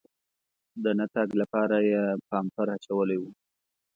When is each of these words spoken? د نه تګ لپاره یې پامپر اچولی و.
د 0.83 0.85
نه 0.99 1.05
تګ 1.15 1.29
لپاره 1.41 1.77
یې 1.89 2.01
پامپر 2.29 2.67
اچولی 2.75 3.17
و. 3.19 3.23